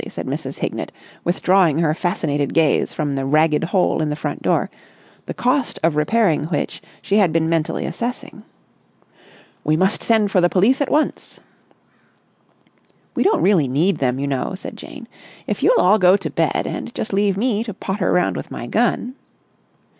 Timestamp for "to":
16.17-16.31, 17.63-17.71